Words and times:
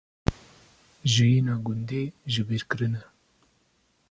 jiyîna 1.11 1.55
gundî 1.65 2.03
jibîrkirine 2.33 3.01